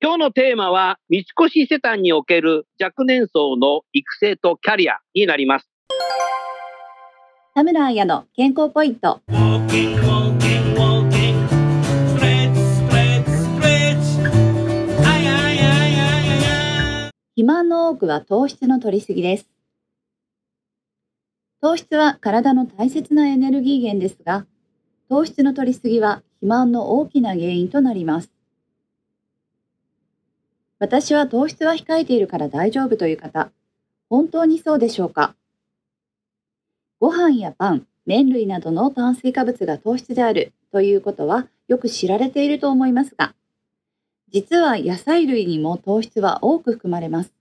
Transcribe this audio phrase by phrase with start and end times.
[0.00, 5.68] 今日のテーマは三越伊勢丹における若年層の育成とキャリアになります
[7.56, 9.20] 田村彩の健康ポイント。
[17.30, 19.48] 肥満の多くは糖質の取りすぎです。
[21.60, 24.46] 糖質は体の大切なエネルギー源ですが、
[25.08, 28.37] 糖質の取りすぎは肥満の大きな原因となります。
[30.80, 33.50] 私は糖質は控えているから大丈夫という方、
[34.08, 35.34] 本当にそうでしょうか？
[37.00, 43.34] ご飯やパン、麺類などの炭水化物が糖質であるということはよく知られていると思いますが、
[44.30, 47.32] 実は野菜類にも糖質は多く含まれます。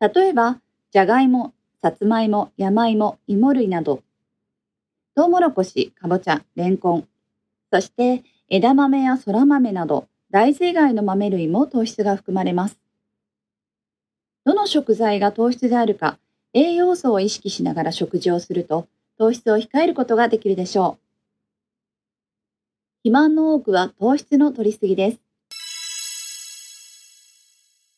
[0.00, 0.58] 例えば、
[0.90, 4.02] じゃがいも、さつまいも、山芋、芋類など、
[5.14, 7.08] トウモロコシ、かぼちゃ、レンコン、
[7.70, 12.78] そして枝豆やそら豆など、大豆以外の豆類も糖質が含まれます。
[14.46, 16.18] どの食材が糖質であるか、
[16.54, 18.88] 栄養素を意識しながら食事をすると、
[19.18, 21.02] 糖質を控えることができるでしょう。
[23.02, 25.20] 肥満の多くは糖質の摂りすぎです。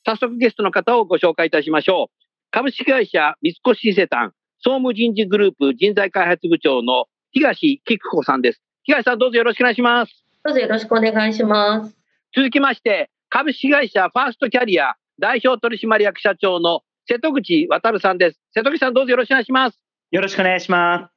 [0.04, 12.03] 早速ゲストの方をご紹介いたしましょう株式会社三越伊勢丹総務人事グループ人材開発部長の東貴子さんです東さんどうぞよろしくお願いしますどうぞよろしくお願いします。
[12.36, 18.40] 続きまして、株式会社ファーストキャリア代表取締役社長の瀬戸口渉さんです。
[18.52, 19.78] 瀬戸口さんどうぞよろしくお願いします。
[20.10, 21.10] よろしくお願いしま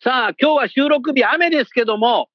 [0.00, 0.02] す。
[0.02, 2.28] さあ、今日は収録日雨ですけども、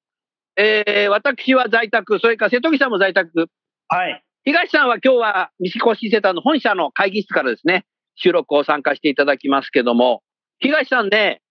[0.56, 3.48] えー、私は在宅、それから瀬戸口さんも在宅、
[3.88, 4.24] はい。
[4.44, 7.84] 東さんは今日は三越伊勢丹の本社の会議室からですね、
[8.14, 10.22] 収録を参加していただきますけども、
[10.60, 11.42] 東さんね、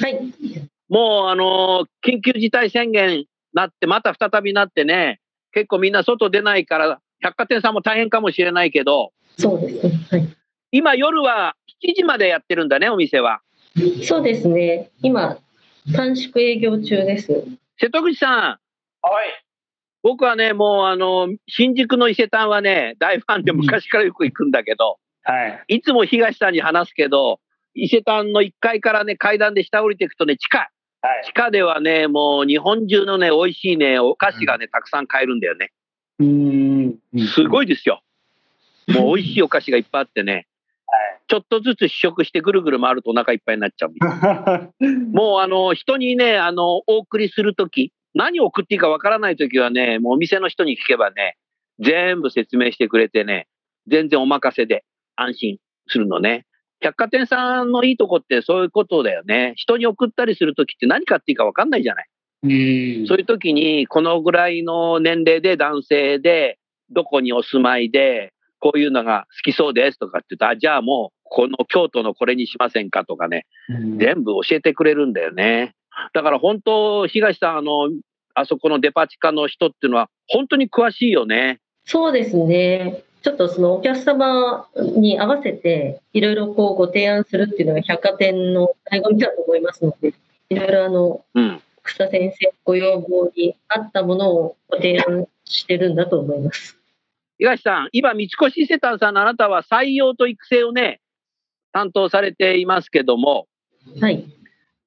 [0.00, 0.18] はい。
[0.88, 5.20] もうあのー緊急事態宣言なって、また再びなってね、
[5.52, 9.92] 結構みんな外出ないから、百貨店さんも大変かもしれないけど、そうですね。
[10.10, 10.36] はい。
[10.72, 13.40] 今夜は7時までやってるんだね、お店は。
[14.04, 14.90] そうですね。
[15.02, 15.38] 今、
[15.94, 17.44] 短縮営業中です。
[17.78, 18.58] 瀬戸口さん、は
[19.24, 19.44] い。
[20.02, 25.76] 僕はね、もうあの、新宿の伊勢丹はね、大ファンで昔からよく行くんだけど、はい。
[25.76, 27.40] いつも東さんに話すけど、
[27.74, 30.68] 伊勢丹の1階からね、階段で下降りていくとね、地下、はい
[31.24, 31.32] 地。
[31.32, 35.72] 下ではね、もう日本中のね、美味しいね、お菓子がね、たくさん買えるんだよね。
[36.18, 37.28] うーん。
[37.28, 38.02] すごいですよ。
[38.88, 40.46] もう美味しいお菓子がいっぱいあってね、
[41.30, 44.86] ちょっとずつ試食してぐるぐる回るとお腹いっぱいになっちゃうみたい。
[45.14, 51.36] もうあの、人にね、あの、お送りするとき、何を送っていいかわからないときはね、もうお店の人に聞けばね、
[51.78, 53.46] 全部説明してくれてね、
[53.86, 54.84] 全然お任せで
[55.14, 56.46] 安心するのね。
[56.80, 59.52] 百貨店さんのいいとこってそういうことだよね。
[59.56, 62.06] 人に送ったりするときって何買っていいかわかんないじゃない。
[62.42, 66.58] うんそういうときに、このぐらいの年齢で男性で、
[66.90, 75.74] どこにお住まいで、こういうのが好きそうですとかって言うと、あ、じゃあもう、この京都のこれにしませんかとかね、全部教えてくれるんだよね。
[76.14, 77.90] だから本当、東さん、あの、
[78.34, 81.60] あそこのデパ地下の人っていうのは、本当に詳しいよね。
[81.84, 83.02] そうですね。
[83.22, 90.14] ちょっとそのお客様に合わせて、いろいろこうご提案するっていうのが百貨店の醍醐味だと思いますので、
[90.48, 91.62] いろいろあの、うん。
[91.82, 96.78] 草先生ご要望に合ったものをご提案してるんだと思います。
[97.38, 101.00] 東さん、今、三越伊勢丹さんのあなたは採用と育成をね、
[101.72, 103.46] 担当されていますけども、
[104.00, 104.26] はい。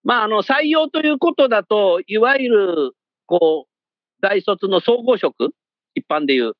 [0.03, 2.91] まあ、あの、採用ということだと、いわゆる、
[3.25, 5.53] こう、大卒の総合職、
[5.95, 6.53] 一般でいう、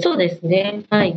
[0.00, 0.82] そうですね。
[0.90, 1.14] はい。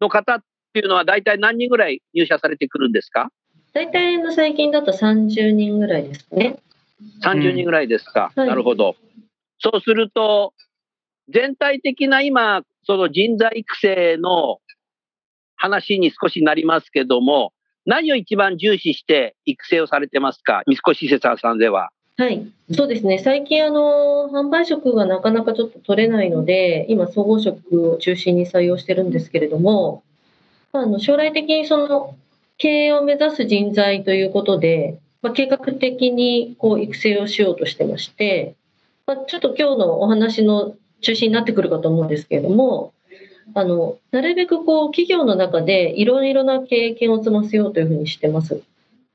[0.00, 0.42] の方っ
[0.72, 3.30] ていうのは、大体何人ぐらい入社されてくるんですか？
[3.72, 6.58] 大体の最近だと30人ぐらいですね。
[7.22, 8.96] ?30 人ぐらいですか、はいなるほど。
[9.58, 10.52] そうすると、
[11.28, 14.58] 全体的な今、その人材育成の
[15.56, 17.52] 話に少しなりますけども、
[17.86, 21.90] 何を一番重視して育成をされてますか、三越施設さんでは。
[22.18, 23.18] はい、そうですね。
[23.18, 30.02] 最近あの販売職がなかなかちょっと取れないので、今総合職を中心に採用してるんですけれども、
[30.72, 32.14] まあの将来的にその
[32.58, 38.56] 経営を目指す人材ということで、まあ、計画的にこう育成をしようとしてまして、
[39.06, 42.92] まあ、ちょっと今日のお話の中心になってくるかと思うんですけれども、
[43.54, 48.62] あのなるべくこう企業の中でいろいろな経験を積ませようというふうにしてます。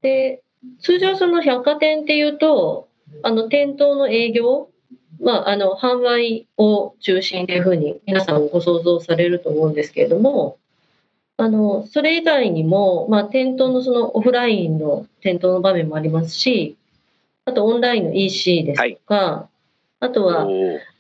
[0.02, 0.42] で
[0.80, 2.88] 通常その百貨店っていうと
[3.24, 4.70] あの店頭の営業、
[5.20, 10.58] まあ、あの販売を中心というふうに皆さんご想像されると思うんですけれども
[11.38, 16.76] あのそれ以外にも、まあ、店頭のそのオフラインの店頭の場面もありますし
[17.46, 19.48] あとオンラインの EC ですとか、
[20.02, 20.48] あとは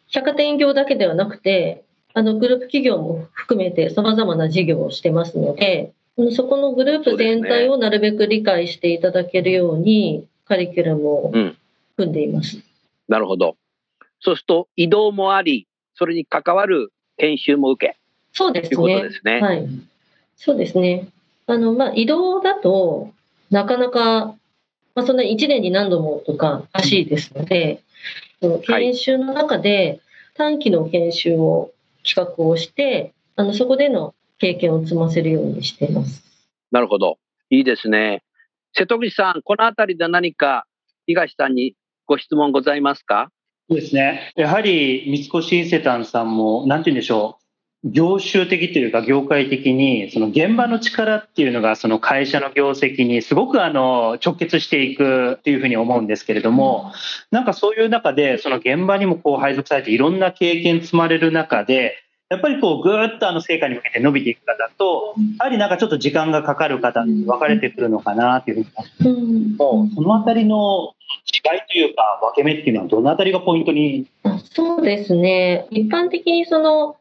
[0.09, 1.83] 百貨店業だけではなくて
[2.13, 5.93] あのグループ企業も含めてさまざまな事業をしてますのでうん
[6.31, 11.57] そこのグループ全体をなるべく理解していただけるようにカリキュラムをうん
[11.95, 12.59] 組んでいます。
[13.07, 13.57] なるほど。
[14.19, 17.97] そうすると移動もあり、それに関わる研修も受け
[18.33, 19.09] そうですということね。
[19.09, 19.41] ですね。
[19.41, 19.67] はい。
[20.37, 21.07] そうですね。
[21.47, 23.11] あの、まあ、移動だと、
[23.49, 24.35] なかなか、
[24.93, 27.81] まあ、そんな1年に何度もとか、らしいですので、
[28.41, 30.01] その研修の中で
[30.35, 31.71] 短期の研修を
[32.05, 36.23] 企画をして、あの、そこでの経験を積ませるようにしています。
[36.71, 37.17] なるほど。
[37.49, 38.23] いいですね。
[38.73, 40.65] 瀬戸口さん、このあたりで何か
[41.05, 41.75] 東さんに
[42.05, 43.29] ご質問ございますか？
[43.69, 44.31] そうですね。
[44.35, 47.43] やはり三越伊勢丹さんも、なんて言うんでしょう。
[47.83, 56.91] 業種的というか業界的にその現場の力っていうのがその会社の業績にすごくあの直結していくっていうふうに思うんですけれども
[57.29, 61.97] なんかそういう中でその現場にもこう配属されていろんな経験積まれる中で
[62.29, 70.93] やっぱりこうぐーっとあの成果に向けて伸びていく方とやはりなんかちょっと時間がかかる方に分かれてくるのかなっていうふうにうん思うそのあたりの
[71.25, 74.07] 違いというか分け目っていうのはどのあたりがポイントに？
[74.23, 75.67] あそうですね。
[75.71, 76.97] 一般的にその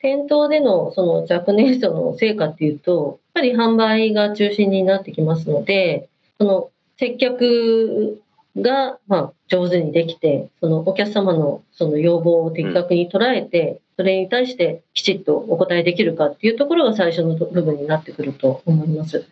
[0.00, 6.08] 店頭でのその若年層の成果っていうと、やっぱり販売が中心になってきますので、
[6.38, 8.22] その接客
[8.56, 19.26] がまあ上手にできて、そのお客様のその要望を的確に捉えて、それに対してきちっとお答えできるかっていうところが最初の部分になってくると思います。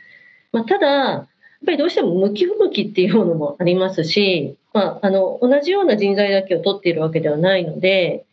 [0.52, 1.26] まあ、ただ、やっ
[1.64, 8.24] ぱりどうしても向き不向きっていうものもありますし、まあ、あの同じような人材だけを取っているわけではないので、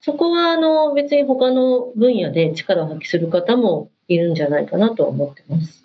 [0.00, 5.82] そこはあの別に他の分野で力を発揮する方もいるんじゃないかなとは思ってます。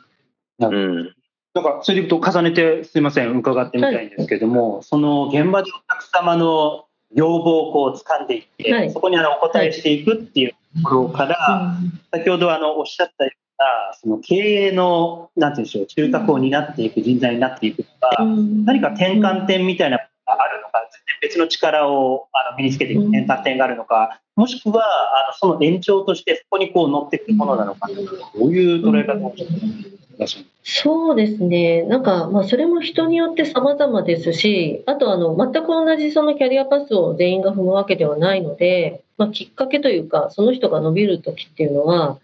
[0.60, 1.16] うん。
[1.54, 8.92] なんか、それで言うと重ねてすいません、伺ってみたいんですけども、その現場でお客様の要望をこう掴んでいって、はい。
[8.92, 11.76] そこにあのお答えしていくっていうところから、
[12.12, 18.24] 先ほどあのおっしゃったような、その経営の、なんていうんでしょう、中核を担っていく人材になっていくとか、
[18.66, 20.04] 何か転換点みたいなの
[20.36, 20.88] があるのか、
[21.22, 42.20] 別の力をあの身につけていく転換点があるのか、もしくはあのその延長としてそこにこう乗っていくものなのか、どういう捉え方をしていらっしゃるそうですね、なんか、まあ、それも人によって様々ですし、あとあの全く同じそのキャリアパスを全員が踏むわけではないので、まあ、きっかけというか、その人が伸びるときっていうのは、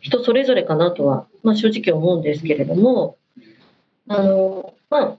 [0.00, 3.16] 人それぞれかなとは、まあ、正直思うんですけれども、
[4.08, 5.16] あのまあ、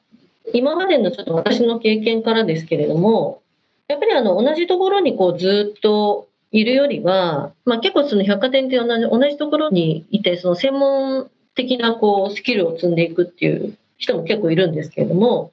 [0.54, 3.42] 今までのちょっと私の経験からですけれども、
[3.88, 15.52] やっぱりあの同じところにこうずっといるよりは、まあ、結構その百貨店って同じ同じところにいて、その専門的なこうスキルを積んでいくっていう人も結構いるんですけれども、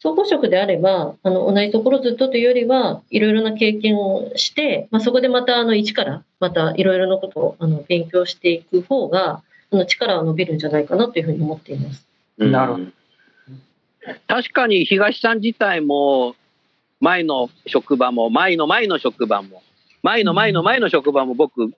[0.00, 12.06] 総合職であれば、あの同じところずっとというよりは、いろいろな経験をして、まあ、そこでまたあの一からまたいろいろなことをあの勉強していく方が、あの力は伸びるんじゃないかなというふうに思っています。
[12.38, 12.84] なるほど。
[14.28, 16.36] 確かに東さん自体も
[17.00, 19.62] 前の職場も前の前の職場も
[20.02, 21.72] 前の前の前の職場も僕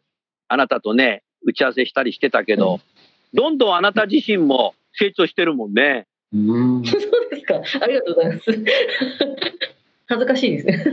[0.49, 2.81] あなたとね打ち合わせしたりしてたけど、
[3.35, 6.07] どんどんあなた自身も成長してるもんね。
[6.33, 7.63] うん そうですか。
[7.81, 8.45] ありがとうございます。
[10.07, 10.85] 恥ずかしいですね。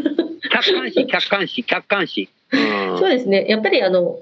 [0.49, 2.29] 客観視客観視客観視。
[2.51, 3.45] うんそうですね。
[3.47, 4.19] やっぱりあの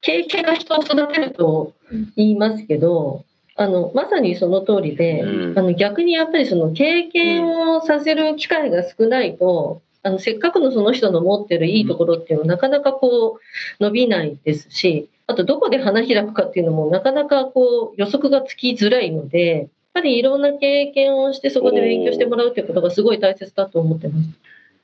[0.00, 1.72] 経験が人を育てると
[2.16, 13.38] 言いますけど、あのまさにその通りで、うんあの逆にやっぱりその経験をさせる機会が少ないと、あのせっかくのその人の持ってるいいところっていうのはなかなかこ
[13.80, 24.28] う伸びないですし、あとどこで花開くかっていうのもなかなかこう予測がつきづらいので、やっぱりいろんな経験をしてそこで勉強してもらうっていうことがすごい大切だと思ってます。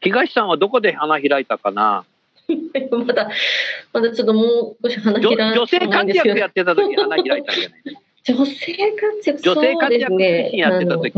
[0.01, 2.05] 東さんはどこで花開いたかな？
[3.05, 3.31] まだ、
[3.93, 7.99] まだちょっともう少し花女開いんですけど活躍やってた時花開いたんじゃない？
[8.25, 10.51] 女性活躍、そうですね。
[10.55, 11.13] やってた時。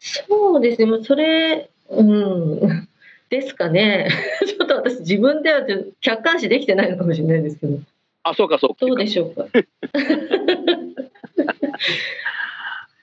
[0.00, 2.88] そうですね、もうそれ、うん、
[3.30, 4.08] ですかね。
[4.46, 5.62] ちょっと私、自分では
[6.00, 7.78] 客観視できてないのかもしれないですけど、
[8.22, 8.86] あ、そうかそうか。
[8.86, 9.46] どうでしょうか。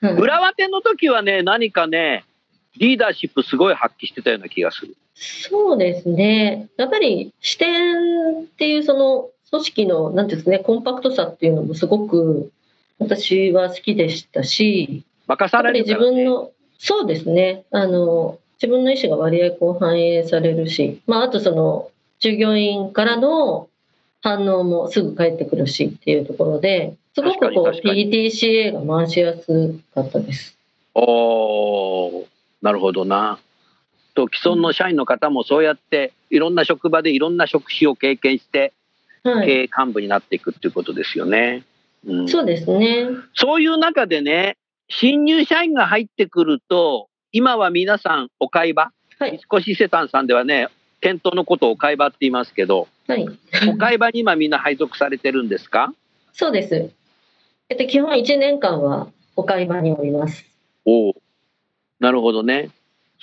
[0.01, 2.25] はい浦和店の時はね、何かね、
[2.77, 4.95] リーダーシップすごい発揮してたような気がする。
[5.13, 6.69] そうですね。
[6.77, 12.51] やっぱり視点っていうその組織の、なんていうんですかね、コンパクトさっていうのもすごく
[12.97, 16.23] 私は好きでしたし、任さやっぱり自れるね。
[16.23, 21.89] 分の、そうですね、あの、自分の意思が割合こう反映されるし、まあ、あとその、
[22.19, 23.67] 従業員からの
[24.21, 30.55] 反応もすぐ返ってくるしっていうところで、すごくこう PDCA が回しやすかったです。
[30.93, 32.25] おー
[32.61, 33.39] なるほどな。
[34.13, 38.73] と既存の社員の方もそうやっていろんな職場でいろんな職種を経験して
[39.23, 39.47] はい。
[39.47, 41.63] 経営幹部になっていくっていうことですよね。
[42.05, 43.07] うん、そうですね。
[43.35, 44.57] そういう中でね、
[44.89, 49.39] 新入社員が入ってくると、今は皆さんお買い場、はい。
[49.49, 50.67] 三越伊勢丹さんではね、
[50.99, 53.25] 店頭のことをお買い場って言いますけど、はい。
[53.69, 55.93] お買い場に今みんな配属されてるんですか？
[56.33, 56.91] そうです。
[57.69, 60.45] えっと、基本1年間はお買い場におります。
[60.83, 61.15] おお、
[61.99, 62.69] なるほどね。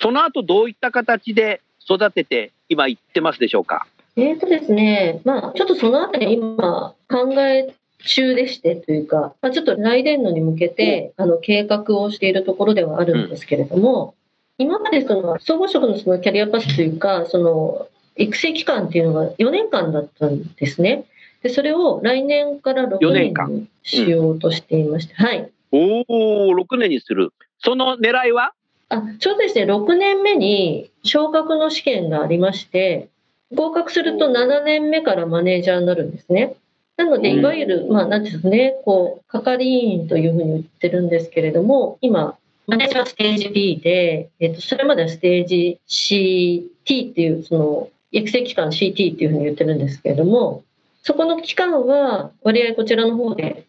[0.01, 3.85] その後どういった形で育てて今行ってますでしょうか？
[4.15, 7.73] えーとですね、まあ、ちょっとそのあたり今考え
[8.05, 14.15] 中でしてというか、まあ、ちょっと来年度に向けてあの計画をしているところではあるんですけれども、
[14.57, 21.05] 今までその総合職のそのキャリアパスというか、その育成期間っていうのが4年間だったんですね。
[21.41, 25.49] で、それを来年から6 4年にしようとしていまして、はい。
[25.71, 27.31] おお、6年にする。
[27.59, 28.53] その狙いは？
[28.89, 33.07] あちょうどですね、6年目に昇格の試験がありまして、
[33.53, 36.55] 合格すると7年目からマネージャーになるんですね。
[36.99, 42.37] なので、うんいわゆる、まあ、なんていうんですかね、こう、係員というふうに言ってるんですけれども、今、
[42.67, 50.63] マネージャーはステージ B で、えっと、それまではステージ CT っていう、その、育成期間 CT っていうふうに言ってるんですけれども、
[51.03, 53.63] そこの期間は、割合こちらの方で、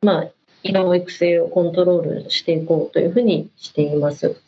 [0.00, 0.28] まあ、
[0.62, 4.40] 今の育成をコントロールしていこうというふうにしています。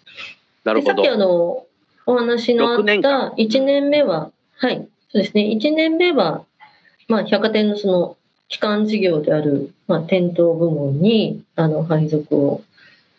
[0.65, 1.09] なるほどでさっき。
[1.09, 1.67] あの
[2.07, 6.45] お話のあ6年った間1年目は、はい、そうですね、1年目は、
[7.09, 8.17] まあ、百貨店のその
[8.53, 12.63] 基幹事業である、まあ、店頭部門にあの配属を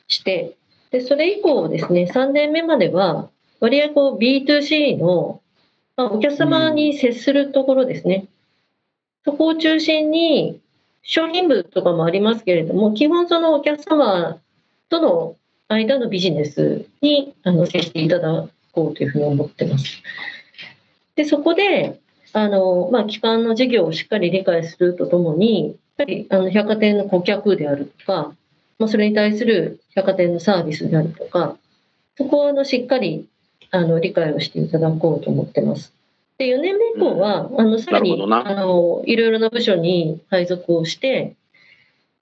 [0.08, 0.56] して、
[0.92, 5.42] でそれ以降ですね、3年目までは、割合こう B2C の、
[5.98, 8.28] まあ、お客様に接するところですね、
[9.25, 10.62] そこを中心に、
[11.02, 14.40] 商品部とかもありますけれども、基本そのお客様
[14.90, 15.36] との
[15.68, 20.02] 間のビジネスにあの接していただこうというふうに思ってます。
[21.16, 22.00] で、そこで、
[22.34, 28.34] あの、まあ、機関の事業をしっかり理解するとともに、やっぱりあの百貨店の顧客であるとか、
[28.80, 31.58] まあ、それに対する百貨店のサービスであるとか、
[32.18, 33.28] そこをあのしっかり
[33.72, 35.94] あの理解をしていただこうと思ってます。
[36.38, 41.36] で、4年目以降は、あの、さらに、あの、いろいろな部署に配属をして、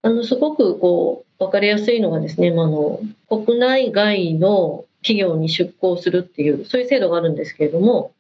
[0.02, 3.00] あの、すごくこう、わかりやすいのがですね、まあ、あの、
[3.30, 8.12] 国内外の企業に出向するっていう、そういう制度があるんですけれども、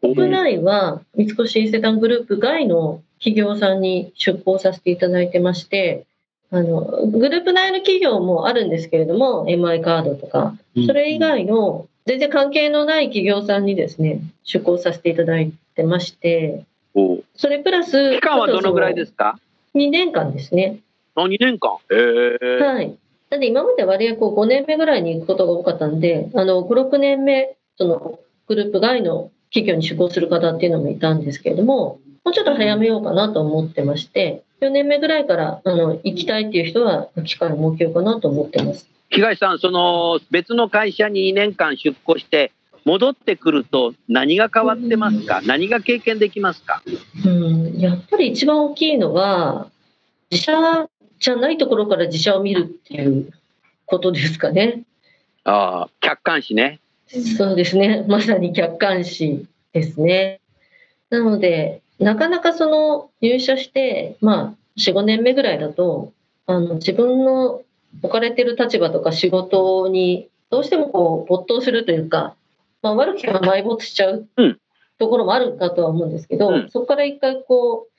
[0.00, 6.06] 国内は三越伊勢丹グループ外の企業さんに出向させていただいてまして、
[6.50, 10.54] あの、グループ内の企業もあるんですけれども、MI カードとか、
[10.86, 16.64] それ以外の全然関係のない企業さんにですね、出向させていただいてまして、
[17.36, 19.38] それプラス、期間はどのぐらいですか
[19.74, 20.78] ?2 年間ですね。
[21.14, 21.76] あ ?2 年間。
[21.90, 22.64] へえ。
[22.64, 22.96] はい。
[23.30, 38.88] なんで今まで割合こう5年目ぐらいに行くことが多かったんで、あの、5、6年目、そのグループ外の企業に出向する方っていうのもいたんですけれども、もうちょっと早めようかなと思ってまして、4年目ぐらいからあの行きたいっていう人は機会を設けようかなと思ってます。
[39.10, 42.52] 東さん、その別の会社に2年間出向して、
[42.84, 45.40] 戻ってくると何が変わってますか？
[45.44, 46.82] 何が経験できますか？
[47.24, 49.70] うん、やっぱり一番大きいのは、
[50.30, 50.88] 自社
[51.18, 53.32] じゃないところから自社を見るっていう
[53.86, 54.82] ことですかね。
[55.44, 56.80] ああ、客観視ね。
[57.08, 58.04] そうですね。
[58.06, 60.40] まさに客観視ですね。
[61.10, 66.12] なので、なかなかその入社して、まあ、4、5年目ぐらいだと、
[66.46, 67.62] あの、自分の
[68.02, 72.34] 置かれてる立場とか仕事にどうしてもこう没頭するというか、
[72.82, 74.58] まあ、悪く言えば埋没しちゃううん
[74.98, 77.92] ところもあるかとは思うんですけど、うんそこから一回こう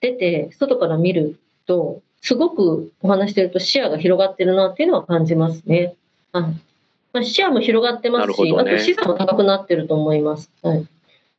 [0.00, 5.94] 出て、外から見ると、すごくお話してると視野が広がってるなっていうのは感じますね。
[6.32, 6.75] はい
[7.16, 10.50] まあ、視野も広がってますし、ねあと資産も高くなってると思います。
[10.62, 10.86] はい、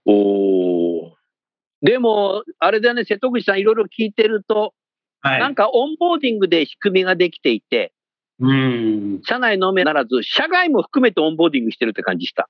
[0.06, 1.12] おお。
[1.84, 4.74] でも、あれだね、瀬戸口さんいろいろ聞いてると、
[5.22, 5.40] はい。
[5.40, 7.94] なんかオンボーディングで仕組みができていて、
[8.40, 9.22] うん。
[9.24, 12.50] 社内のみならず、社外も含めてオンボーディングしてるって感じした。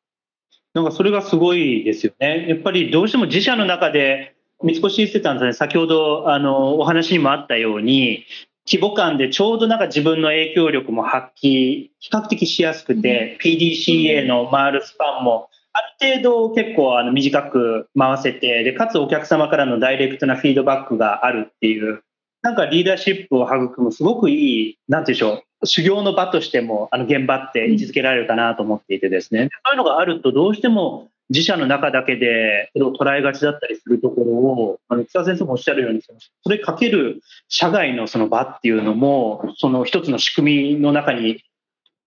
[0.74, 2.48] なんかそれがすごいですよね。
[2.48, 8.26] やっぱりどうしても自社の中で、三越伊勢丹さん、先ほどあのお話にもあったように、
[8.70, 22.02] 規模感でちょうどなんか自分の影響力も発揮、比較的しやすくて、PDCA の回るスパンも、ある程度結構あの短く回せてで、かつお客様からのダイレクトなフィードバックがあるっていう、
[22.42, 41.44] なんかリーダーシップを育む、すごくいい、なんていうんでしょう、修行の場としても、あの現場って位置づけられるかなと思っていてですね、そういうのがあると、どうしても自社の中だけで捉えがちだったりするところを、あの北先生もおっしゃるように、それかける社外のその場っていうのも、その一つの仕組みの中に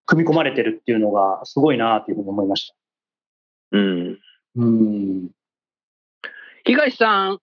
[0.06, 2.74] 組み込まれてるっていうのが、すごいなというふうに思いました。
[3.72, 4.18] うん。
[4.56, 5.30] うん。
[6.64, 7.38] 東さん、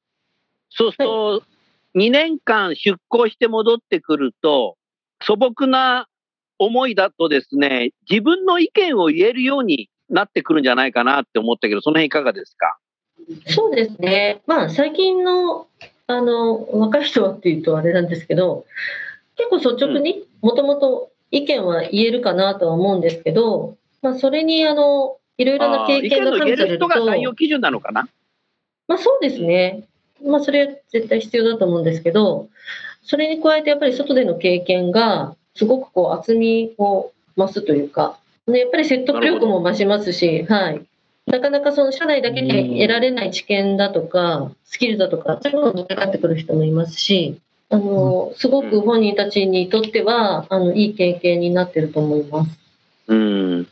[0.69, 1.43] そうすると、
[1.96, 4.77] 2年間出向して戻ってくると、
[5.22, 6.07] 素朴な
[6.60, 12.78] 思いだとですね、自分の意見を言えるようになってくるんじゃないかなって思ったけど、その辺いかがですか？
[13.48, 14.42] そうですね。
[14.48, 15.68] まあ、最近の、
[16.08, 18.66] あの、若い人はっていうとあれなんですけど、
[19.36, 28.08] 結構率直にもともと意見は言えるかなとは思うんですけど、まあ、それに、あの、いろいろな経験が加味されると、る人が採用基準なのかな？
[28.88, 29.84] まあそうですね。
[30.26, 32.50] まあそれは絶対必要だと思うんですけど、
[33.04, 40.86] それに加えてやっぱり外での経験がすごくこう厚みを増すというか、ね、やっぱり説得力も増しますし、はい。
[41.25, 47.39] なかなかその社内だけで得られない知見だとか、スキルだとか、そういうのがかかってくる人もいますし、
[47.70, 52.57] あの、すごく本人たちにとっては、あの、いい経験になってると思います。
[53.07, 53.68] うん。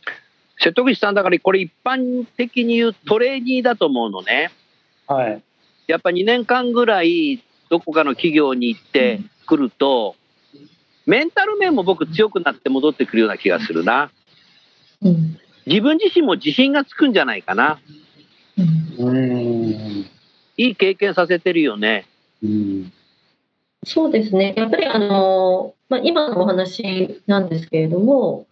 [0.60, 4.52] 瀬戸口さん、だからこれ一般的に言うトレーニーだと思うのね。
[5.08, 5.42] はい。
[5.88, 10.16] やっぱ2年間ぐらいどこかの企業に行ってくると、
[11.06, 14.12] メンタル面も僕強くなって戻ってくるような気がするな。
[15.02, 15.38] うん。
[15.66, 17.80] 自分自身も自信がつくんじゃないかな。
[18.58, 20.06] うんうん。
[20.58, 22.06] いい経験させてるよね。
[22.44, 22.94] うん。
[23.84, 24.54] そうですね。
[24.56, 28.48] やっぱりあの、まあ、今のお話なんですけれども、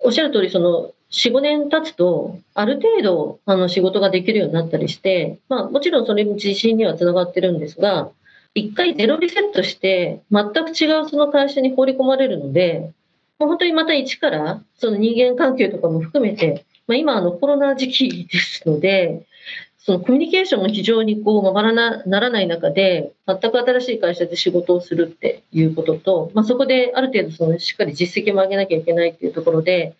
[0.00, 8.10] おっしゃる通り、その、4、5年経つと、ある程度、あの、仕事ができるようになったりして、まあ、もちろんそれも自信にはつながってるんですが、
[8.54, 12.90] 一回ゼロリセットして、全く違うその会社に放り込まれるので、
[13.38, 19.26] もう本当にまた一から、その人間関係とかも含めて、まあ、今、あの、コロナ時期ですので、
[19.86, 29.94] そのコミュニケーションも非常にこうままらなならない中で、全く新しい会社で仕事をするっていうことと、まあ、そこである程度そのしっかり実績も上げなきゃいけないっていうところで、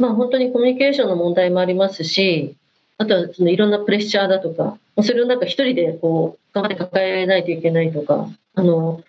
[0.00, 2.56] まあ、本当にコミュニケーションの問題もありますし、
[2.98, 9.04] あとはそのいろんなプレッシャーだとか、それをなんか一人でこう頑張って抱えないといけないとか、あの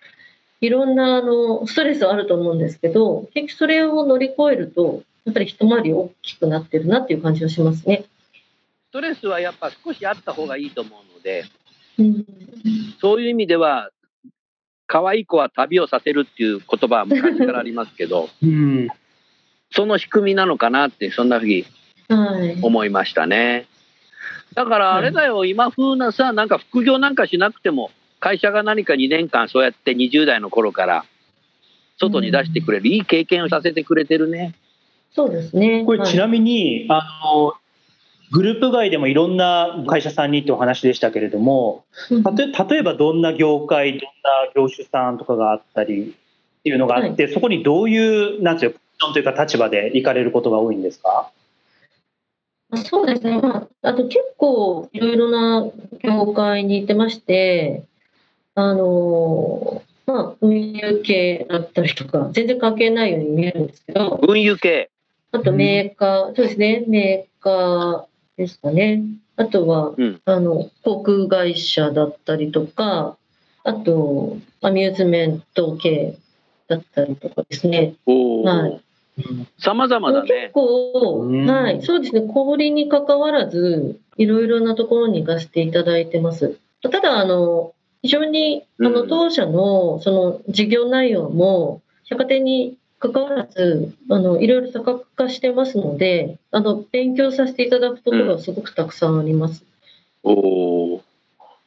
[0.60, 8.04] いろんなあのストレスはあると思うんですけど、結局それを乗り越えると、やっぱり一回り大きくなってるなっていう感じはしますね。
[8.88, 11.44] ストレスはやっぱ少しあった方がいいと思うので、
[11.98, 12.24] うん
[13.00, 13.90] そういう意味では、
[14.86, 18.88] 可愛い子は旅をさせるっていう言葉は昔からありますけど、うん。
[19.72, 21.64] その仕組みなのかなって、そんなふうに
[22.08, 22.58] はい。
[22.62, 23.66] 思いましたね。
[24.54, 31.04] だからあれだよ、今風なさ、なんか副業なんかしなくても、会社が何か2年間そうやって20代の頃から
[31.98, 34.54] 外に出してくれる、いい経験をさせてくれてるね。
[35.12, 35.76] そうですね。
[35.76, 37.54] はいこれちなみに、あの、
[38.32, 41.84] グループ外でもいろんな会社さんにってお話でしたけれども、
[42.24, 51.30] たと例えばどんな業界、どんな業種さんとかがあったりっていうのがあって、そこにどういう、なんていうか、ポジションというか立場で行かれることが多いんですか？
[52.72, 53.40] あそうですね。
[53.40, 55.70] まあ、あと結構いろいろな
[56.02, 57.84] 業界に行ってまして、
[58.56, 64.90] あの、まあ、運輸系だったりとか、全然関係ないように見えるんですけど、運輸系。
[65.32, 68.04] あとメーカー、そうですね、メーカー
[68.38, 69.02] ですかね。
[69.36, 73.18] あとは、うんあの、航空会社だったりとか、
[73.62, 76.16] あと、アミューズメント系
[76.68, 77.94] だったりとかですね。
[78.06, 78.80] おはお。
[79.58, 80.50] 様々だ結ね。
[80.54, 86.58] 構、うんはい、そうですね、小売りに関わらず、いろいろなところに行かせていただいてます。
[86.82, 99.64] ただ、あの、非常に、あの、うん当社の、その、事業内容も、百貨店に関わらず、あの、いろいろ多角化してますので、あの、勉強させていただくところはすごくたくさんあります。
[100.22, 100.32] お
[100.94, 101.02] お。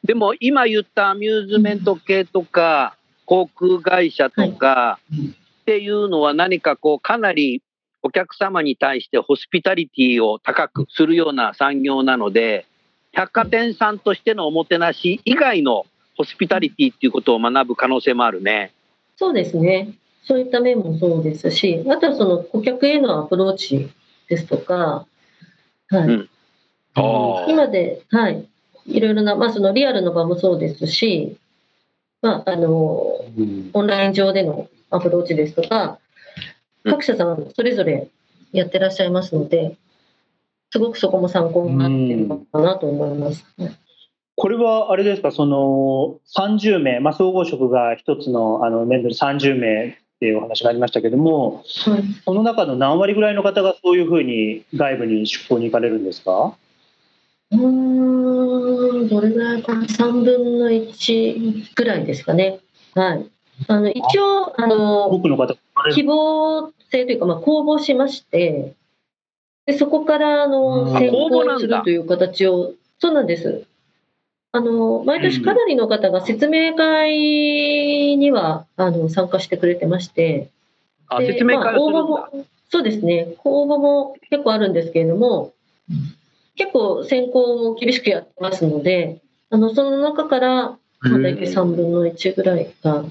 [0.04, 5.00] でも今言ったアミューズメント系とか、航空会社とか
[5.62, 7.62] っていうのは何かこうかなり
[8.02, 12.66] お客様に対してホスピタリティを高くするような産業なので、
[13.12, 15.86] 百貨店さんとしてのおもてなし以外の
[16.20, 18.74] ホスピタリティっていうことを学ぶ可能性もあるね。
[19.16, 19.94] そうですね。
[20.26, 23.90] そういった面もそうですし、あとはその顧客へのアプローチ
[24.28, 25.08] ですとか、
[25.88, 26.08] はい。
[26.08, 26.30] うん
[27.48, 28.46] 今で、はい。
[28.86, 31.38] いろいろな、まあそのリアルの場もそうですし、
[32.22, 36.00] まああの、うんオンライン上でのアプローチですとか、
[36.84, 38.10] うん各社さんそれぞれ
[38.52, 39.78] やってらっしゃいますので、
[40.70, 43.46] すごくそこも参考になっているのかなと思います。
[44.40, 52.04] これはあれですか、その30名、まあ、総合職が一つのあの年度で30名っていうお話がありましたけども、はい。
[52.24, 56.54] その中の何割ぐらいの方がそういうふうに外部に出向に行かれるんですか？
[57.52, 62.60] うーん、どれぐらいかな、3分の1ぐらいですかね。
[62.96, 63.26] はい。
[63.68, 65.54] あの、一応、あの、多くの方
[65.94, 66.08] 希る。
[66.08, 68.74] 望性というか、まあ、公募しまして、
[69.66, 70.52] でそこからあうん。
[70.52, 73.66] の選考するという形を、そうなんです。
[74.52, 80.50] あの毎年かなりの方が説明会にはあの参加してくれてまして、
[81.08, 82.04] あ、で説明会まあ応募。
[82.04, 85.54] もそうですね、公募も結構あるんですけれども、
[86.56, 90.78] 結構選考も厳しくやってますので、あのその中から、ま
[91.16, 93.06] あ、大体3分の1ぐらいが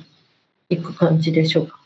[0.70, 1.80] いく感じでしょうか。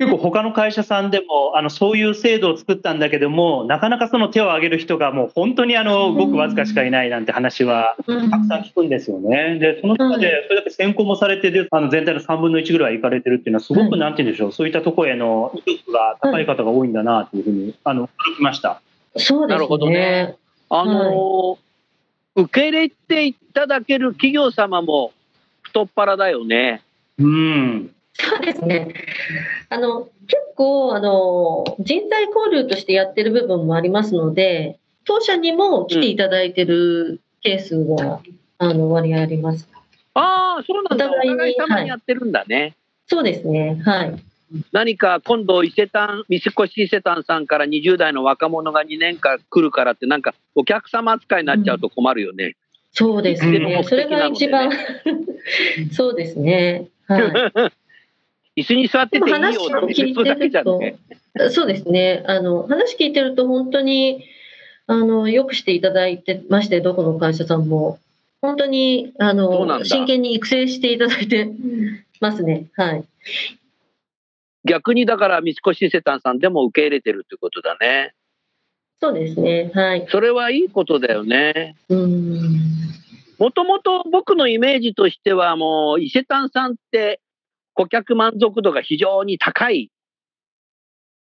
[0.00, 9.58] 結構他の会社さんでもあのそういう制度を作ったんだけどもなかなかその手を挙げる人がもう本当にあのごくわずかしかいないなんて話はうんたくさん聞くんですよね。
[9.58, 18.80] でその中でそれだけ先行もされてであの全体の3分の1ぐらい行かれてるっていうのはすごくはいなんて言うんでしょうそういったところへの意欲が高い方が多いんだなというふうにあの驚きました。
[19.16, 20.36] そうですなるほどねね。
[20.70, 21.70] あのー
[22.36, 25.12] 受け入れていただける企業様も
[25.62, 26.82] 太っ腹だよね。
[27.18, 28.94] うんそうですね。
[29.70, 38.20] あの、結構、あの、人材交流としてやってる部分もありますので、当社にも来ていただいてるケースが、
[38.58, 39.68] あの、割合あります。
[40.14, 41.06] ああ、そうなんだ。
[41.06, 42.74] おお互いに互いにやってるんだね。
[43.06, 43.80] そうですね。
[43.84, 44.22] はい。
[44.72, 52.56] 何か今度伊勢丹、三越伊勢丹さんから20代の若者が2年間来るからって、なんかお客様扱いになっちゃうと困るよね。
[52.92, 53.84] そうですうんね。
[53.84, 54.72] それが一番、
[55.94, 56.88] そうですね。
[57.06, 57.70] はい。
[58.60, 60.96] 椅子に座ってていいよって聞いてるとね。、
[61.50, 62.22] そうですね。
[62.26, 64.24] あの、話聞いてると本当に、
[64.86, 67.98] あの、よくしていただいてまして、どこの会社さんも。
[68.42, 71.50] 本当に、あの、真剣に育成していただいて
[72.20, 72.66] ますね。
[72.76, 73.04] はい。
[74.64, 78.14] 逆にだから三越伊勢丹さんでも受け入れてるってことだね。
[79.00, 79.70] そうですね。
[79.74, 80.06] はい。
[80.10, 81.76] それはいいことだよね。
[81.88, 82.60] うん。
[83.38, 87.20] もともと僕のイメージとしてはもう伊勢丹さんって
[87.74, 89.90] 顧客満足度が非常に高い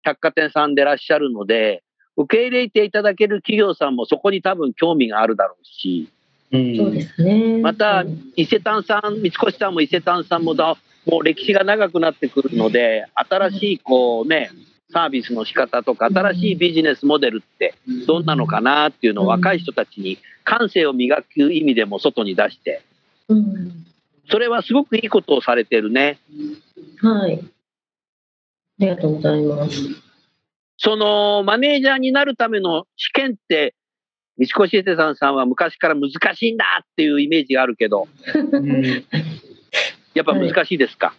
[0.03, 1.83] 百貨店さんでいらっしゃるので、
[2.17, 6.09] 受け入れていただける企業さんもそこに多分興味があるだろうし、
[6.51, 7.59] うんそうですね。
[7.61, 14.51] またうん伊勢丹さん、三越さんも伊勢丹さんもだ、もう歴史が長くなってくるので、新しいこうね、
[14.91, 17.73] サービスの仕方とか、新しいビジネスモデルって
[18.05, 22.81] どんなのかなっていうのを若い人たちに感性を磨く意味でも外に出して、
[23.29, 23.85] うん。
[24.29, 26.19] それはすごくいいことをされてるね。
[27.01, 27.39] はい。
[27.39, 27.43] あ
[28.79, 29.81] りがとうございます。
[30.77, 33.75] そのマネージャーになるための試験って、
[34.37, 39.05] 三越伊勢丹さんは昔から難しいんだっていうイメージがあるけど、うん
[40.13, 41.13] やっぱ難しいですか？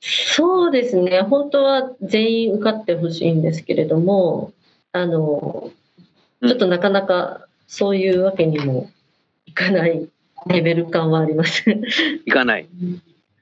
[0.00, 1.20] そうですね。
[1.20, 4.52] 本当は全員受かってほしいんですけれども、
[4.92, 5.70] あの、
[6.40, 8.90] うんちょっとなかなかそういうわけにも
[9.44, 10.08] いかない
[10.46, 11.64] レベル感はあります。
[12.24, 12.68] いかない。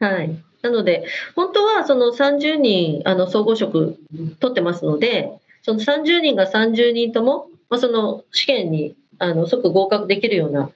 [0.00, 0.36] はい。
[0.62, 1.04] なので、
[1.36, 3.98] 本当はその30人、あの、総合職
[4.40, 5.30] 取ってますので、
[5.62, 10.70] その30人が30人とも、まあ、その試験に、あの、即合格できるような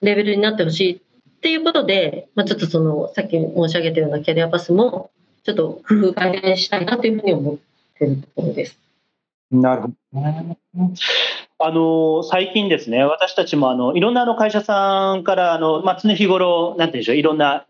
[0.00, 5.10] レベルになってほしいっていうことで、まあ、ちょっとその、さっき申し上げたようなキャリアパスも、
[5.44, 7.56] ちょっと工夫改善したいなというふうに思っ
[7.98, 8.78] てるところです。
[9.50, 10.56] なるほどね。
[11.64, 17.66] あの最近ですね、私たちもあのいろんなあの会社さんからあの、まあ、常日頃、なんていうんでしょう、いろんな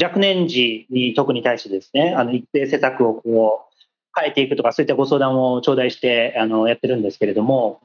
[0.00, 3.73] 若年児に特に対してですね、あの一定施策をこう
[4.16, 7.80] 変えていくとか、そういったご相談を頂戴してあのやってるんですけれども、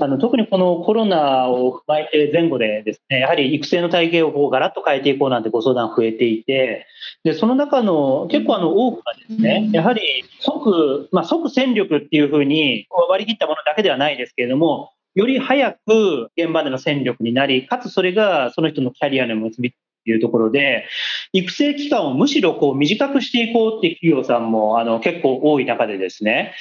[0.00, 6.86] あの特にこのコロナを踏まえて前後でですね、やはり育成の体系をこうガラッと変えていこうなんてご相談増えていて、
[7.24, 19.74] でその中の結構あの多くがですね、やはり即、まあ、即戦力っていうふうに割り切ったものだけではないですけれども、より早く現場での戦力になり、かつそれがその人のキャリアの結び
[20.10, 20.86] いうところで、
[21.32, 26.54] 育成期間をむしろこう短くしていこうっていう企業さんもあの結構多い中でですね、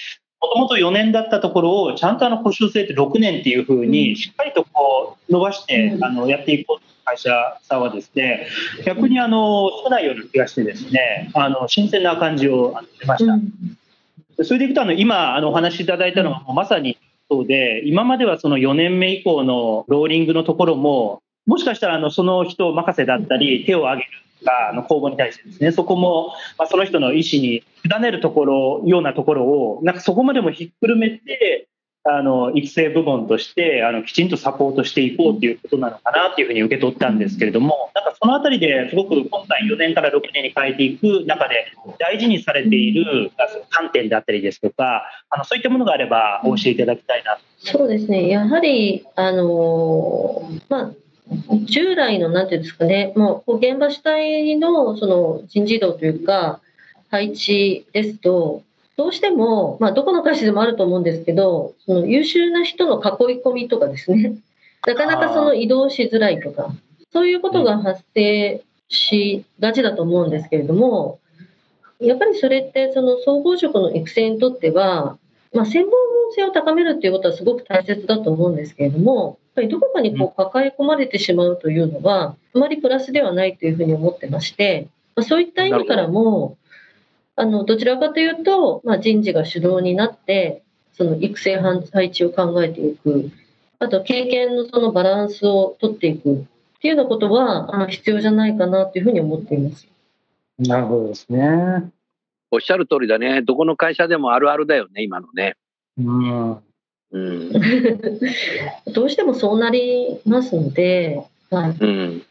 [0.54, 6.04] ともと4年だったところを、ちゃんとあの腰を据えて6年っていうふうに、しっかりとこう伸ばして、うん。
[6.04, 7.32] あのやっていこうという会社
[7.64, 8.48] さんはですね、
[8.86, 14.44] 逆にあの少ないような気がしてですね、あの新鮮な感じをあの出ました。
[14.44, 16.98] それでいくとあの今あのお話しいただいたのはまさに
[17.30, 31.68] そうで、今まではその4年目以降のローリングのところも、もしかしたらあのその人任せだったり、手を挙げるとか、あの公募に対してですね、そこも、まあ、その人の意思に委ねるところ、ようなところを、なんかそこまでもひっくるめて、
[32.06, 43.32] あの育成部門としてあのきちんとサポートしていこうということなのかなというふうに受け取ったんですけれども、なんかそのあたりですごく今回4年から6年に変えていく中で大事にされている
[43.70, 50.92] 観点であったりですとか、あのそういったものがあればお教えいただきたいなそうですね、やはり、あのーまあ、
[51.66, 56.60] 従来のなんていうんですかね、もう現場主体のその人事異動というか、
[57.10, 58.64] 配置ですと、
[58.96, 64.36] どうしても、まあ、どこの会社でもあると思うんですけど、その優秀な人の囲い込みとかですね、
[64.86, 66.72] なかなかその移動しづらいとか、
[67.12, 71.20] そういうことが発生しがちだと思うんですけれども、
[72.00, 75.18] やっぱりそれって、その総合職の育成にとっては、
[75.54, 75.94] まあ、専門
[76.36, 86.58] 性を高めるっていうことはすごく大切だと思うんですけれども、やっぱりどこかにこう抱え込まれてしまうというのは、あまりプラスではないというふうに思ってまして、まあ、そういった意味からも、
[87.36, 90.64] あのどちらかというと、まあ、人事が主導になって、
[90.94, 93.32] その育成配置を考えていく、
[93.80, 96.44] あと経験のそのバランスを取っていくっ
[96.82, 99.88] ていうようなことはあ必要じゃないかなというふうに思っています。
[100.60, 101.92] なるほどですね。
[102.54, 103.42] おっしゃる通りだね。
[103.42, 105.56] どこの会社でもあるあるだよね、今のね。
[105.98, 106.52] うん。
[107.12, 107.52] うん。
[108.94, 112.24] どうしてもそうなりますので、はいうん。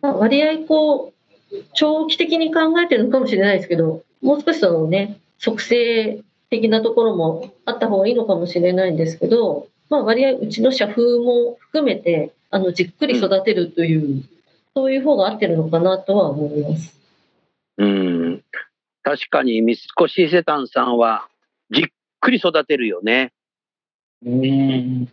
[0.00, 1.12] まあ、割合こ
[1.52, 14.22] う長期的に考えてるのかもしれないですけどもう少しそのね促成的なところもあった方がいいのかもしれないんですけど、まあ、割合うちの社風も含めてあのじっくり育てるという、
[14.74, 16.96] そういう方が合ってるのかなとは思います。
[17.78, 18.44] うん。
[19.06, 21.28] 確かに、三越伊勢丹さんは、
[21.70, 21.84] じっ
[22.18, 23.32] くり育てるよね。
[24.24, 25.04] うん。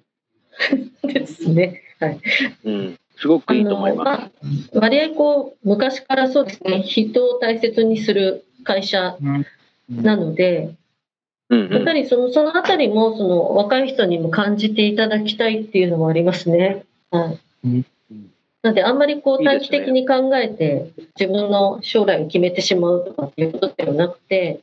[1.03, 1.83] ですね。
[1.99, 2.19] はい
[2.63, 2.99] うん。
[3.17, 4.09] すごくいいと思います。
[4.09, 9.15] あのまあ割合こう昔からそうですね人を大切にする会社
[9.89, 10.75] なので、
[11.49, 16.83] うんうんやっぱりそのそのあたりもその若い人にも感じていただきたいっていうのもありますね。
[17.11, 17.85] はいうん
[18.63, 24.61] なのであんまりこう短期的に考えて自分の将来を決めてしまうとかっていうことではなくて、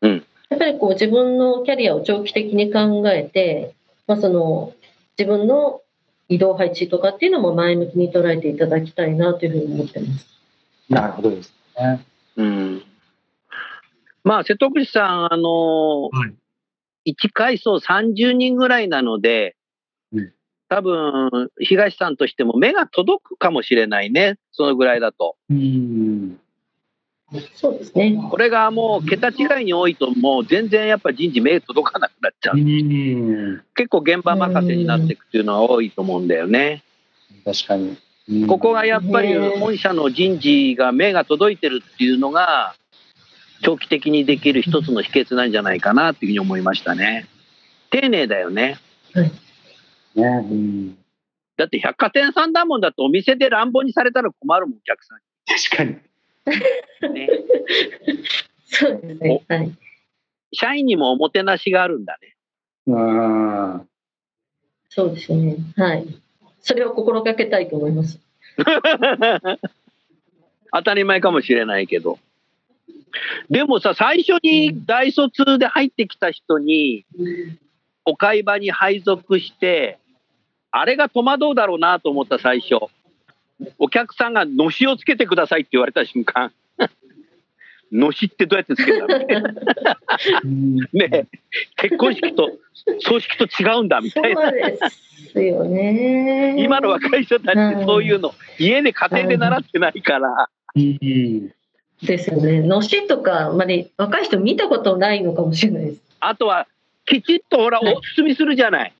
[0.00, 3.72] うんやっぱりこう自分のキャリアを長期的に考えて、
[4.08, 4.72] まあ、その
[5.16, 5.80] 自分の
[6.28, 10.26] 移動配置とかっていうのも前向きに捉えていただきたいなというふうに思ってます。
[10.88, 12.04] なるほどですね。
[12.34, 12.82] うん。
[14.24, 16.34] まあ、瀬戸口さん、あのはい
[17.12, 19.59] 1階層30人ぐらいなのでうん、
[20.70, 24.38] 多分、東さんとしても目が届くかもしれないね。
[24.52, 25.34] そのぐらいだと。
[25.50, 26.38] うん。
[27.56, 28.16] そうですね。
[28.30, 32.56] これがもう桁違いに多いと、もう全然やっぱ人事目届かなくなっちゃう。
[32.56, 33.62] うん。
[33.74, 36.84] 結構現場任せになっていくっていうのは多いと思うんだよね。
[37.44, 37.88] 確かに。
[37.88, 37.96] うん
[38.46, 42.76] ここがやっぱりね本社の人事が目が届いてるっていうのが、
[43.62, 47.26] 長期的にできる一つの秘訣なんじゃないかなっていうふうに思いましたね。
[47.90, 48.78] 丁寧だよね。
[50.14, 50.24] ね。
[50.24, 50.98] うん。
[51.56, 55.96] だって百貨店さんだもんだってお店で乱暴にされたら困るもん、お客さ確かに。
[57.14, 57.28] ね。
[58.64, 59.44] そうですね。
[59.48, 59.72] はい。
[60.52, 62.36] 社員にもおもてなしがあるんだね。
[62.86, 63.88] うん。
[64.88, 65.56] そうですね。
[65.76, 66.06] はい。
[66.60, 68.20] それを心がけたいと思います。
[70.72, 72.18] 当たり前かもしれないけど。
[73.48, 77.04] でもさ、最初に大卒で入ってきた人に、
[78.10, 79.98] お買い場に配属して、
[80.72, 82.74] あれが戸惑うだろうなと思った最初。
[83.78, 86.52] お客さんがのしをつけてくださいって言われた瞬間。
[87.92, 89.54] のしってどうやってつけるんだみたいな。
[90.92, 91.26] ねえ
[91.76, 92.50] 結婚式と
[93.00, 94.50] 葬式と違うんだみそたいうな。
[94.50, 94.78] で
[95.32, 96.56] すよね。
[96.58, 100.48] 今の若い人たちってそういうの、家で家庭で習ってないから。
[100.74, 101.52] うん。
[102.02, 102.60] ですよね。
[102.62, 106.02] のしとか、あんまり若い人見たことないのかもしれないです。
[106.18, 106.66] あとは、
[107.06, 108.92] きちっとほら、おはい包みするじゃない。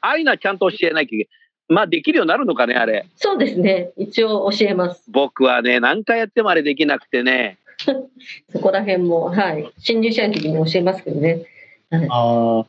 [0.00, 1.28] ああいうのはちゃんと教えなきゃいけない。
[1.70, 3.06] まあ、できるようになるのかね、あれ。
[3.14, 3.92] そうですね。
[3.96, 5.04] 一応教えます。
[5.08, 7.58] 僕はね、何回やってもあれできなくてね。
[8.50, 9.70] そこら辺も、はい。
[9.78, 11.44] 新入社員の時に教えますけどね。
[11.90, 12.66] はい、ああ。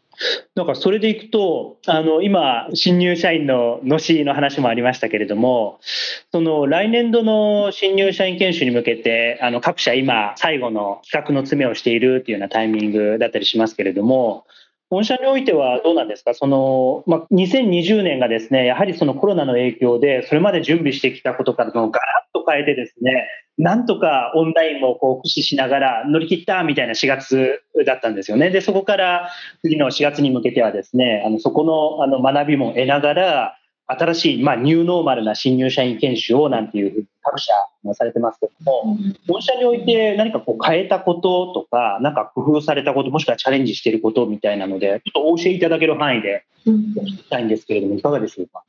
[0.55, 5.79] なんかそれでいくと、あの、今、新入社員ののしの話もありましたけれども、
[6.31, 14.45] その来年度の新入社員研修に向けて、あの、各社今、最後の企画の詰めをしているっていうようなタイミングだったりしますけれども、
[14.91, 23.25] 本社においてはどうなんですか、そのまあ、2020年がですねやはりそのコロナの影響で、それまで準備してきたことからのガラッと変えて、ですね
[23.57, 28.49] なんとかオンラインもこう駆使しながら乗り切ったみたいな4月だったんですよね。
[28.49, 29.29] でそこから
[29.61, 33.57] 次の4月に向けてはですねあのそこのあの学びも得ながら
[33.99, 37.53] 新しい、まあ、ニューノーマルな新入社員研修をなんていうふうに各社
[37.93, 48.63] されてますけども、本社において何かこう変えたこととか、なんか工夫されたこと、もしくはチャレンジしていることみたいなので、ちょっとお教えいただける範囲でお聞きしたいんですけれども、いかがでしょうか？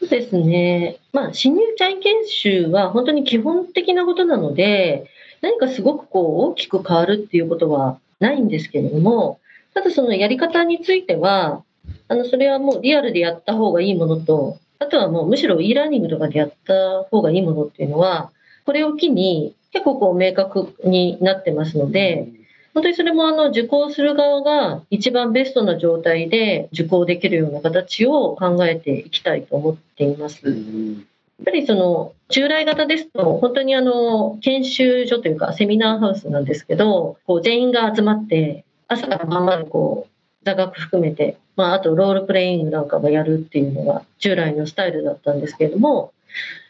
[0.00, 0.98] そうですね。
[1.12, 5.10] まあ、新入社員研修は本当に基本的なことなので、
[5.42, 9.40] 何かすごくこう大きく変わるっていうことはないんですけれども、
[9.74, 11.62] ただそのやり方については、
[12.08, 18.30] あの、それはもうリアルでやった方がいいものと、あとはもうむしろ e ラーニングとかでやった方がいいものっていうのは、
[18.64, 22.28] これを機に結構こう明確になってますので、
[22.74, 30.46] 本当にそれもあの受講する側が一番ベストな状態で受講できるような形を考えていきたいと思っています。
[30.46, 40.15] やっぱりその従来型ですと本当にあの研修所というかセミナーハウスなんですけどこう全員が集まって朝から晩までこう
[40.46, 46.12] 座学含めてまあ、あとロールプレイングなんかもやるっていうのが従来のスタイルだったんですけれども、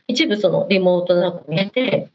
[0.07, 2.09] 一部そのリモートなんか見えて、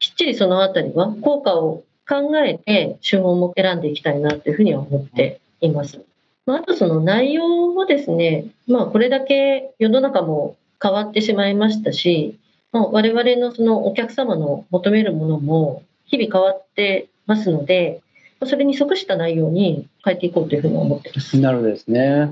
[0.00, 6.04] きっちりそのあたりは効果を考えて手法も選んでいきたいなというふうには思っています。
[6.46, 12.38] まあ、あとその内容もですね、まあこれだけ世の中も変わってしまいましたし、
[12.72, 18.00] まあ、我々のそのお客様の求めるものも日々変わってますので、
[18.44, 21.40] それに即した内容に変えていこうというふうに思ってます。
[21.40, 22.30] なるほどですね。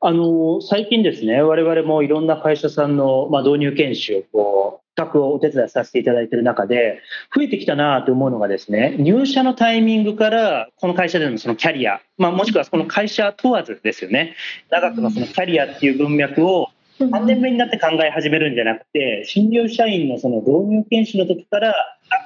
[0.00, 7.00] あの最近ですね、我々もいろんな会社さんの、まあ、導入研修をこう企画をお手伝いさせていただいている中で、
[7.34, 14.34] 増えてきたなと思うのがですね、入社のタイミングからこの会社でのそのキャリア、まあ、もしくはその会社問わずですよね、
[14.70, 16.68] 長くのそのキャリアっていう文脈を
[17.06, 21.74] 3年目になって考え始めるんじゃなくて、新入社員のその導入研修の時から、が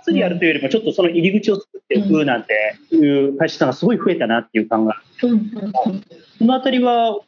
[0.01, 5.29] っつりやるというよりも、ちょっとその入り口を作っていくなんていう会社さんがすごい増えたなっていう感が、そ
[6.45, 7.21] のあたりは、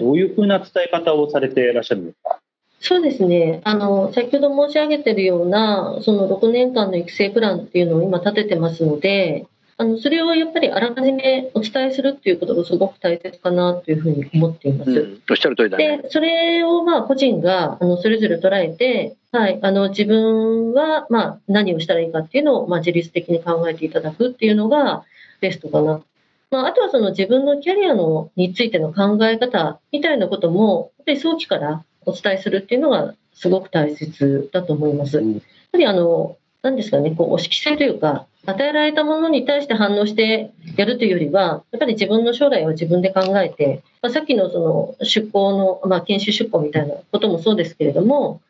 [0.00, 2.40] どういうふうな伝え方をされていらっしゃるんですか、
[2.80, 3.60] そうですね。
[3.64, 9.46] あの、先ほど申し上げているような、その6年間の育成プランっていうのを今立ててますので、
[9.80, 14.90] あの、それをやっぱりあらかじめお伝えするっていうことがすごく大切かなというふうに思っています。
[14.90, 16.02] うん、おっしゃる通りだね。
[16.02, 25.04] で、それをまあ個人が、あの、それぞれ捉えて、はい、あの、自分はまあ何をしたらいいかっていうのを、まあ自律的に考えていただくっていうのが
[25.40, 26.02] ベストかな。
[26.50, 35.18] まあ、あとはその自分のキャリアのについての考え方みたいなことも、やっぱり早期からお伝えするっていうのがすごく大切だと思います。
[35.18, 35.24] やっ
[35.70, 48.40] ぱりあの、何ですかね、こう、押し規制というか、与えられたものに対して反応してやるというよりは、やっぱり自分の将来を自分で考えて、まあ、さっきのその出向の、まあ、研修出向みたいなこともそうですけれども、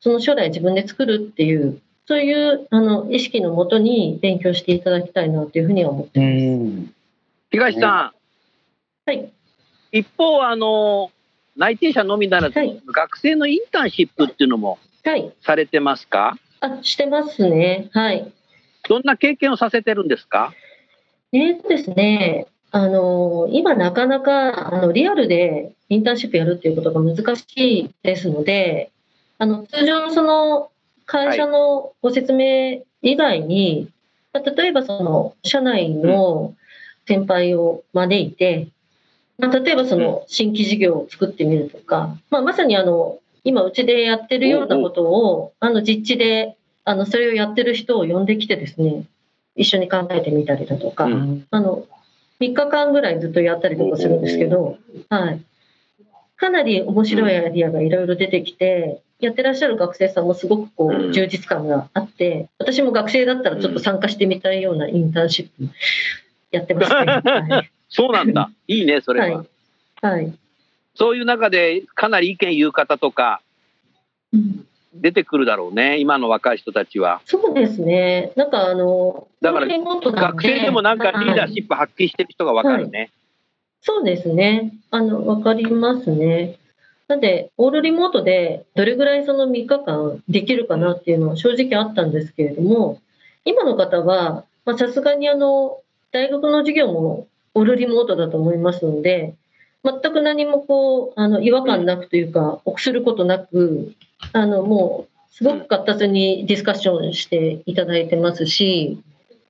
[0.00, 6.94] その将来自分で作るっていう、そういうあの意識のもとに勉強していただきたいなというふうには思ってます。
[7.50, 8.12] 東さ
[9.06, 9.30] ん、はい、
[9.92, 11.10] 一方、あの
[11.54, 14.78] 内定者のみならず、はい、学生のインターンシップっていうのも
[15.42, 17.90] されてますか、あしてますね。
[17.92, 18.32] はい。
[18.88, 20.52] どんな経験をさせてるんですか？
[21.32, 28.90] えーとですね、あの今なかなかあのリアルでインターンシップやるっていうことが難しいですので、
[29.38, 30.70] あの通常のその
[31.06, 33.90] 会社のご説明以外に、
[34.32, 36.54] はい、例えばその社内の
[37.06, 38.68] 先輩を招いて、
[39.38, 49.04] まあ、例えばその新規事業を作ってみるとか、まあ、まさにあの今うちでやってるようなことをあの実地であのそれをやってる人を呼んできてですね
[49.56, 51.86] 一緒に考えてみたりだとか、うん、あの
[52.40, 55.40] 3日間ぐらいずっとやったりとかするんですけど、はい、
[56.36, 65.72] かなり面白いアイディアがいろいろ出てきて、やってらっしゃる学生さんもすごくこう充実感があって、私も学生だったらちょっと参加してみたいようなインターンシップ
[66.50, 66.96] やってますね。
[67.24, 68.50] はい、そうなんだ。
[68.66, 69.38] いいね、それは。
[69.38, 69.46] はい。
[70.02, 70.32] はい、
[70.94, 73.40] そういう中でかなり意見言う方とか、
[74.94, 77.20] 出てくるだろうね、今の若い人たちは。
[77.24, 78.32] そうですね。
[78.36, 83.10] なんかあの、だから学生でもなんかリーダーシップ発揮してる人がわかるね、はい。
[83.80, 84.72] そうですね。
[84.90, 86.56] あの、わかりますね。
[87.08, 93.00] なんで、オールリモートでどれぐらいその3日間できるかなっていうのは正直あったんですけれども、
[93.44, 94.44] 今の方は、
[94.78, 95.80] さすがにあの、
[96.12, 99.34] 大学の授業もオールリモートだと思いますので、
[99.84, 103.92] 全く何もこう、あの、違和感なくというか、臆することなく、
[104.32, 108.98] あの、もう、すごく活発にディスカッションしていただいてますし、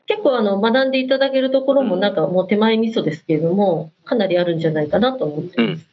[0.07, 5.87] 結構あの、学んでいただけるところもなんかもう手前味噌ですけれども、かなりあるんじゃないかなと思ってます。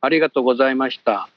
[0.00, 1.28] ありがとうございました。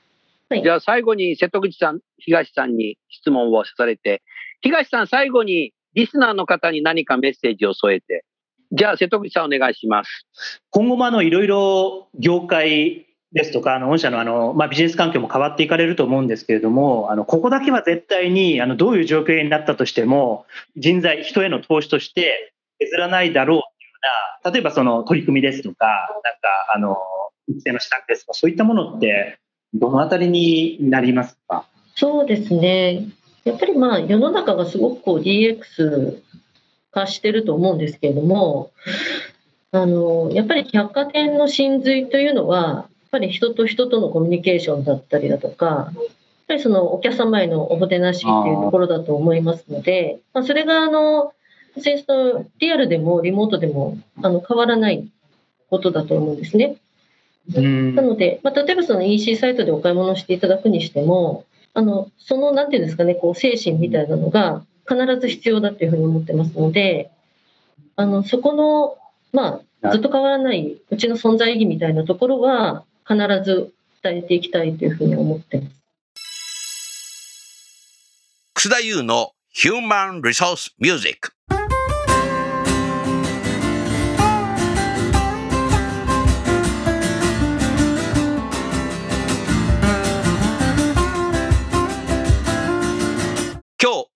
[0.47, 4.21] はいじゃあ最後に瀬戸口さん、東さんに質問をされて、
[4.61, 8.23] 東さん最後にリスナーの方に何かメッセージを添えて、
[8.77, 10.27] じゃあ瀬戸口さんお願いします。
[10.69, 20.45] 今後もあのいろいろ業界ですとか、あの御社のあの、まあ、ビジネス環境も変わっていかれると思うんですけれども、あのここだけは絶対にあのどういう状況になったとしても、
[20.75, 23.67] 人材、人への投資として削らないだろうというよ
[24.43, 26.39] うな、例えばその取り組みですとか、なんか
[26.75, 26.97] あの
[27.47, 29.39] 育成の施策ですとか、そういったものって、
[29.73, 31.65] どのあたりになりますか？
[31.95, 33.07] そうですね。
[33.45, 36.21] やっぱりまあ世の中がすごくこう DX
[36.95, 38.71] 化してると思うんですけれども、
[39.71, 46.05] あの、やっぱり百貨店の真髄というのは、やっぱり人と人とのコミュニケーションだったりだとか、やっ
[46.47, 51.33] ぱりそのお客様へのおもてなしっていうところだと思いますので、まあ、それがあの、
[51.75, 55.05] 別にそのリアルでもリモートでもあの変わらない
[55.69, 56.77] ことだと思うんですね。
[57.53, 67.11] うんなので、まあ、例えばその EC サイトでお買い物していただくにしても、あの、その、なんていうんですかね、こう、精神みたいなのが必ず必要だっていうふうに思ってますので、
[67.95, 68.97] あの、そこの、
[69.31, 73.71] まあ、ずっと変わらないうちの存在意義みたいなところは、必ず
[74.01, 75.75] 伝えていきたいというふうに思ってます。
[78.53, 79.81] 楠田優のヒュー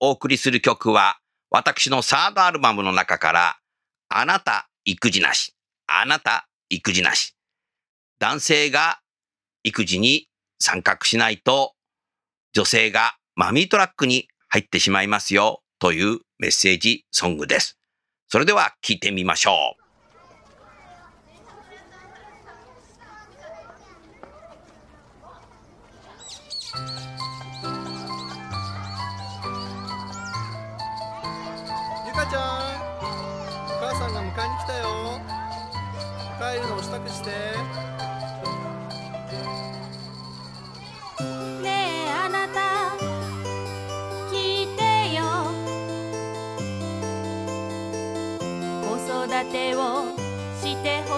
[0.00, 1.18] お送りする曲は、
[1.50, 3.56] 私のサードアルバムの中から、
[4.08, 5.54] あなた育児なし、
[5.86, 7.36] あなた育児なし。
[8.18, 9.00] 男性が
[9.62, 10.28] 育児に
[10.58, 11.74] 参画しないと、
[12.54, 17.78] 女性がマミートラックに入ってしまいますよというメッセージソングです。
[18.28, 19.79] それでは聴いてみましょう。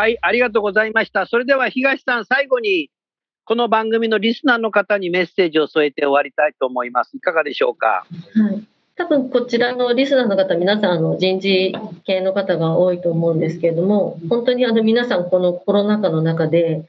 [0.00, 1.26] はい、ありがとうございました。
[1.26, 2.88] それでは東さん、最後に、
[3.44, 7.18] この番組のリスナーの方にメッセージを添えて終わりたいと思います。
[7.18, 8.06] いかがでしょうか？
[8.34, 8.64] はい。
[8.96, 11.74] 多分こちらのリスナーの方、皆さんあの人事
[12.06, 16.88] 系の方が多いと思うんですけれども、本当にあの皆さんこのコロナ禍の中で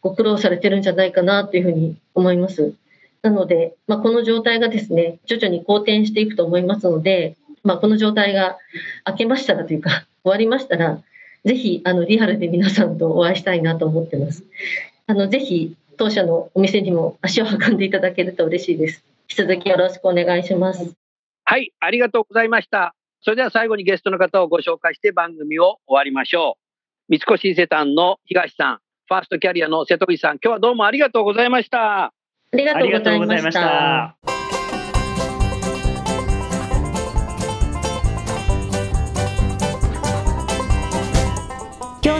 [0.00, 2.74] ご苦労されてるんじゃないかなというふうに思います。
[3.22, 8.58] なので、まあ、この状態がですね、徐々に好転していくと思いますので、まあ、この状態が
[9.06, 11.00] 明けましたらというか、終わりましたら、
[11.44, 14.44] ぜひあのリアルで皆さんとお会いしたいなと思ってます。
[15.06, 19.02] あのぜひ当社のお店にも足を運んでいただけると嬉しいです。
[19.30, 20.94] 引き続きよろしくお願いします。
[21.44, 22.94] はい、ありがとうございました。
[23.20, 26.56] それでは最後にゲストの方をご紹介して番組を終わりましょ
[27.08, 27.16] う。
[27.16, 32.04] 三越伊勢丹の東さん、ファーストキャリアの瀬戸口さん、今日はどうもありがとうございました。
[32.04, 32.12] あ
[32.52, 34.37] りがとうございました。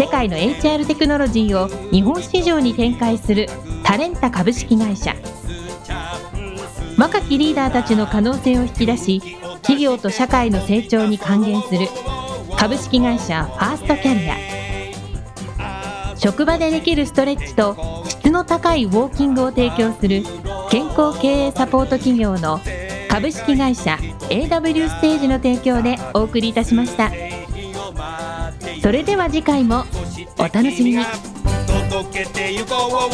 [0.00, 3.50] 世界の HR テクノロジーを日本市場に展開する
[3.84, 5.14] タレンタ株式会社。
[6.96, 9.20] 若きリーダーたちの可能性を引き出し
[9.60, 11.86] 企業と社会の成長に還元する
[12.56, 16.16] 株式会社ファーストキャリア。
[16.16, 17.76] 職場でできるストレッチと
[18.08, 20.22] 質の高いウォーキングを提供する
[20.70, 22.58] 健康経営サポート企業の
[23.10, 23.98] 株式会社
[24.30, 27.10] AW ステージの提供でお送りいたしました。
[28.82, 29.84] それでは次回も
[30.38, 31.04] お楽しみに。
[31.90, 33.10] 届けてゆこう